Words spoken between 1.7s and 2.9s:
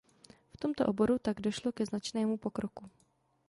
ke značnému pokroku.